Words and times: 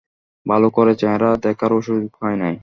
ভালো 0.45 0.67
করে 0.69 0.93
চেহারা 0.95 1.29
দেখারও 1.43 1.77
সুযোগ 1.81 2.11
হয় 2.21 2.37
না। 2.37 2.49